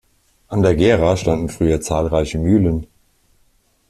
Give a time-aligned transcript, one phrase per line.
[0.47, 2.87] An der Gera standen früher zahlreiche Mühlen.